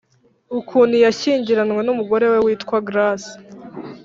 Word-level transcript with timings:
ukuntu 0.59 0.95
yashyingiranwe 1.05 1.81
n’umugore 1.83 2.25
we 2.31 2.37
witwa 2.45 2.77
grace 2.87 3.31